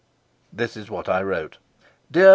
[0.51, 1.59] This is what I wrote:
[2.09, 2.29] DEAR MRS.